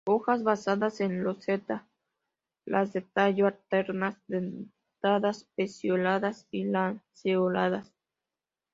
[0.03, 1.87] Hojas basales en roseta;
[2.65, 7.93] las del tallo alternas, dentadas, pecioladas y lanceoladas.